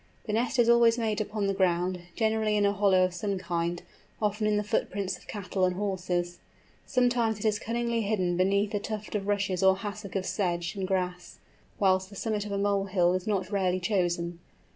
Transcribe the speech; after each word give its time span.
The 0.25 0.33
nest 0.33 0.57
is 0.57 0.67
always 0.67 0.97
made 0.97 1.21
upon 1.21 1.45
the 1.45 1.53
ground, 1.53 1.99
generally 2.15 2.57
in 2.57 2.65
a 2.65 2.73
hollow 2.73 3.03
of 3.05 3.13
some 3.13 3.37
kind, 3.37 3.83
often 4.19 4.47
in 4.47 4.57
the 4.57 4.63
footprints 4.63 5.15
of 5.15 5.27
cattle 5.27 5.63
and 5.63 5.75
horses. 5.75 6.39
Sometimes 6.87 7.37
it 7.37 7.45
is 7.45 7.59
cunningly 7.59 8.01
hidden 8.01 8.35
beneath 8.35 8.73
a 8.73 8.79
tuft 8.79 9.13
of 9.13 9.27
rushes 9.27 9.61
or 9.61 9.77
hassock 9.77 10.15
of 10.15 10.25
sedge 10.25 10.73
and 10.75 10.87
grass; 10.87 11.37
whilst 11.77 12.09
the 12.09 12.15
summit 12.15 12.47
of 12.47 12.51
a 12.51 12.57
mole 12.57 12.85
hill 12.85 13.13
is 13.13 13.27
not 13.27 13.51
rarely 13.51 13.79
chosen. 13.79 14.39